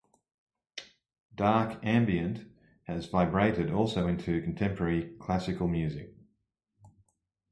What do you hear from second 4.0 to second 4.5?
into